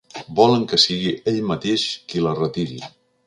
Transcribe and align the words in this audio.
Volen 0.37 0.63
que 0.71 0.79
sigui 0.85 1.11
ell 1.33 1.37
mateix 1.51 1.85
qui 2.13 2.25
la 2.29 2.35
retiri. 2.43 2.81